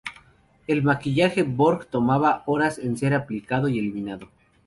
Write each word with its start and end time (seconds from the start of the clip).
El 0.65 0.81
maquillaje 0.81 1.43
Borg 1.43 1.85
tomaba 1.91 2.41
horas 2.47 2.79
en 2.79 2.97
ser 2.97 3.13
aplicado 3.13 3.67
y 3.67 3.77
eliminado. 3.77 4.31